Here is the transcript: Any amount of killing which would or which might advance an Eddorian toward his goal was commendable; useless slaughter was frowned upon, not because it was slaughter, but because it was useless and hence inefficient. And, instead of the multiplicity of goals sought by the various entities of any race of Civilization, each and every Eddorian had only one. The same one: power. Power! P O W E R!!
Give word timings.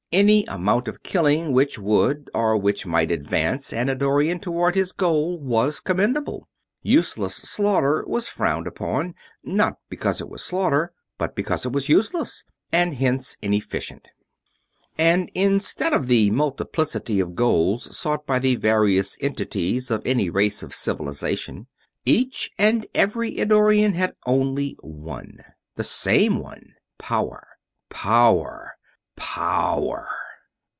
Any 0.13 0.43
amount 0.47 0.89
of 0.89 1.03
killing 1.03 1.53
which 1.53 1.79
would 1.79 2.29
or 2.33 2.57
which 2.57 2.85
might 2.85 3.11
advance 3.11 3.71
an 3.71 3.87
Eddorian 3.87 4.41
toward 4.41 4.75
his 4.75 4.91
goal 4.91 5.39
was 5.39 5.79
commendable; 5.79 6.49
useless 6.81 7.33
slaughter 7.35 8.03
was 8.05 8.27
frowned 8.27 8.67
upon, 8.67 9.15
not 9.41 9.77
because 9.87 10.19
it 10.19 10.27
was 10.27 10.43
slaughter, 10.43 10.91
but 11.17 11.33
because 11.33 11.65
it 11.65 11.71
was 11.71 11.87
useless 11.87 12.43
and 12.73 12.95
hence 12.95 13.37
inefficient. 13.41 14.05
And, 14.97 15.31
instead 15.33 15.93
of 15.93 16.07
the 16.07 16.29
multiplicity 16.29 17.21
of 17.21 17.33
goals 17.33 17.97
sought 17.97 18.25
by 18.27 18.39
the 18.39 18.55
various 18.57 19.17
entities 19.21 19.89
of 19.89 20.05
any 20.05 20.29
race 20.29 20.61
of 20.61 20.75
Civilization, 20.75 21.67
each 22.03 22.51
and 22.57 22.85
every 22.93 23.39
Eddorian 23.39 23.93
had 23.93 24.15
only 24.25 24.75
one. 24.81 25.37
The 25.77 25.85
same 25.85 26.37
one: 26.39 26.73
power. 26.97 27.47
Power! 27.87 28.73
P 29.17 29.23
O 29.37 29.37
W 29.37 29.51
E 29.51 29.89
R!! 29.89 30.07